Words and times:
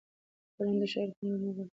ټولنه 0.55 0.77
د 0.81 0.83
شاعر 0.91 1.09
د 1.09 1.11
خوند 1.17 1.25
نه 1.31 1.35
برخمنه 1.37 1.51
نه 1.51 1.51
ده. 1.55 1.63